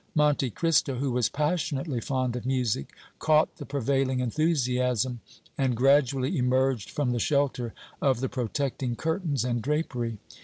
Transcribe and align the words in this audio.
Monte 0.15 0.49
Cristo 0.49 0.95
who 0.95 1.11
was 1.11 1.29
passionately 1.29 2.01
fond 2.01 2.35
of 2.35 2.43
music, 2.43 2.89
caught 3.19 3.57
the 3.57 3.67
prevailing 3.67 4.19
enthusiasm 4.19 5.19
and 5.59 5.77
gradually 5.77 6.39
emerged 6.39 6.89
from 6.89 7.11
the 7.11 7.19
shelter 7.19 7.71
of 8.01 8.19
the 8.19 8.27
protecting 8.27 8.95
curtains 8.95 9.45
and 9.45 9.61
drapery. 9.61 10.17